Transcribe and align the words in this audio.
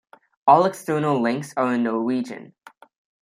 All 0.47 0.65
external 0.65 1.21
links 1.21 1.53
are 1.57 1.75
in 1.75 1.83
Norwegian. 1.83 2.55